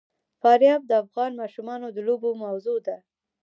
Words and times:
فاریاب 0.41 0.81
د 0.87 0.91
افغان 1.03 1.31
ماشومانو 1.41 1.87
د 1.95 1.97
لوبو 2.07 2.29
موضوع 2.43 2.77
ده. 2.87 2.97